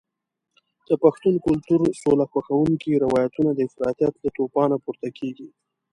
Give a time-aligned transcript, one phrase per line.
[0.87, 5.47] د پښتون کلتور سوله خوښونکي روایتونه د افراطیت له توپانه پورته کېږي.